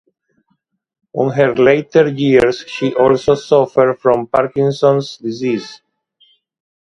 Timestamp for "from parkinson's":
3.99-5.17